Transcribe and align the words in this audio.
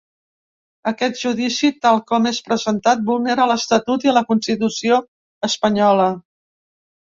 Aquest 0.91 1.19
judici, 1.23 1.69
tal 1.87 2.01
com 2.13 2.25
és 2.31 2.41
presentat, 2.49 3.05
vulnera 3.11 3.47
l’estatut 3.53 4.09
i 4.11 4.17
la 4.19 4.27
constitució 4.33 5.01
espanyola. 5.53 6.13